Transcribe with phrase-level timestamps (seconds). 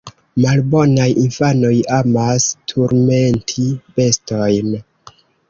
[0.43, 3.67] Malbonaj infanoj amas turmenti
[4.01, 4.75] bestojn.